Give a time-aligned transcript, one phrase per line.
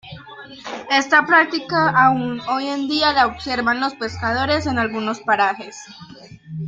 [0.89, 5.77] Esta práctica aún hoy en día la observan los pescadores en algunos parajes.